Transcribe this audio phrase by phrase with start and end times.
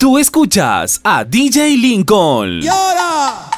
[0.00, 2.62] Tú escuchas a DJ Lincoln.
[2.62, 3.50] ¡Y ahora!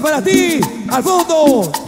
[0.00, 1.85] para ti, al fondo.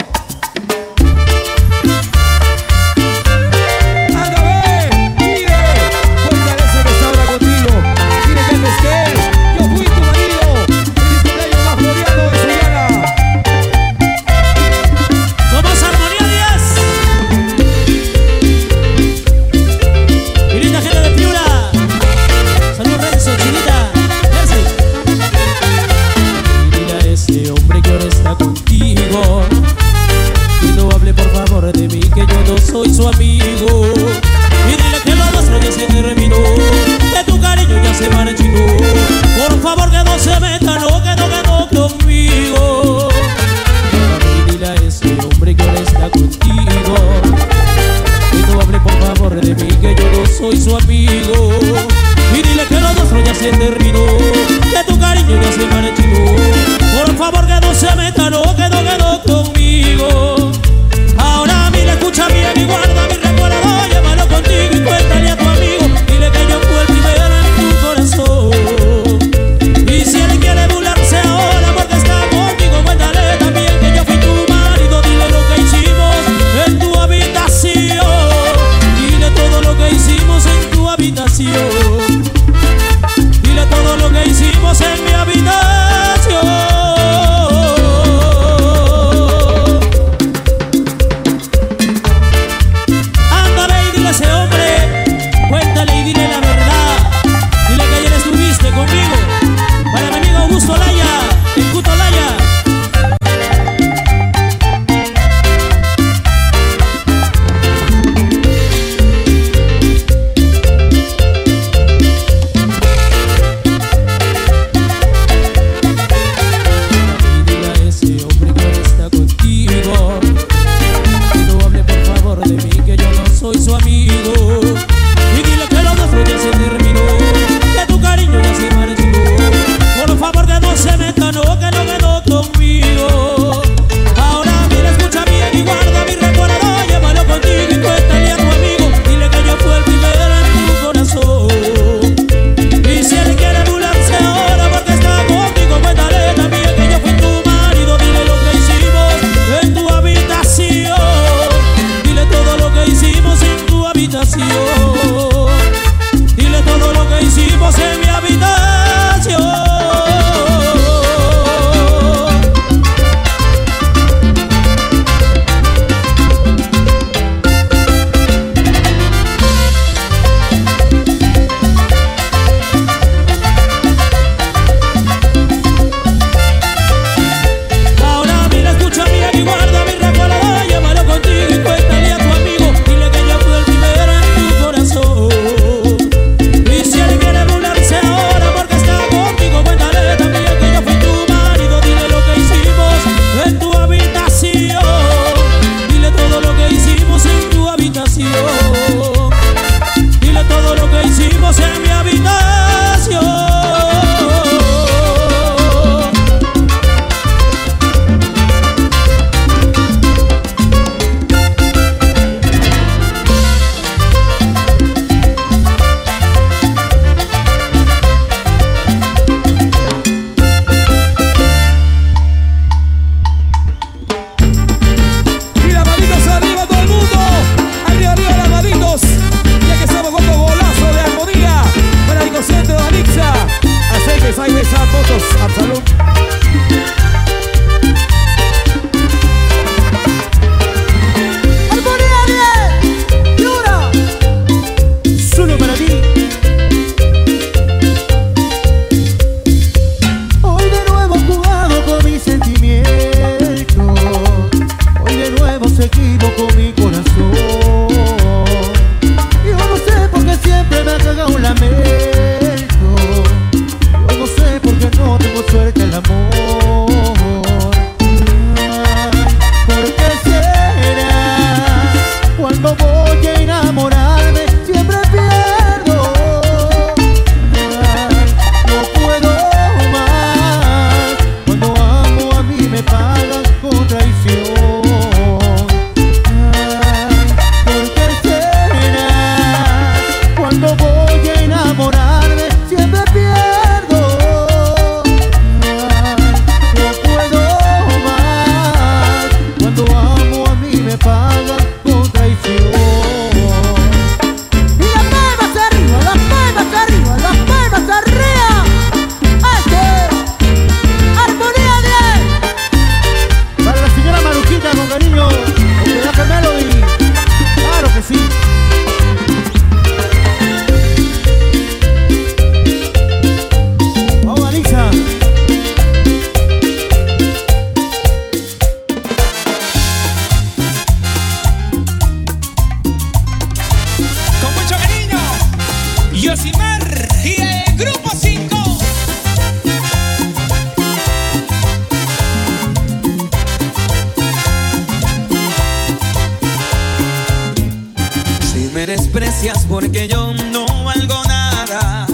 [348.89, 352.07] desprecias porque yo no valgo nada.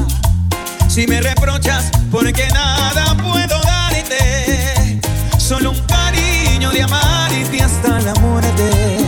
[0.89, 5.01] Si me reprochas porque nada puedo darte.
[5.39, 8.99] Solo un cariño de amar y te hasta la muerte.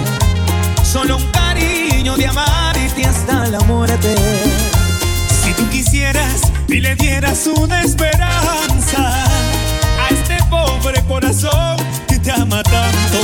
[0.84, 4.14] Solo un cariño de amar y te hasta la muerte.
[5.42, 9.24] Si tú quisieras y le dieras una esperanza
[10.04, 13.18] a este pobre corazón que te ama tanto.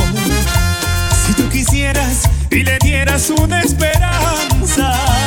[1.25, 5.22] Si tú quisieras y le dieras una esperanza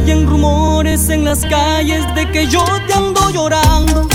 [0.00, 4.08] oyen rumores en las calles de que yo te ando llorando.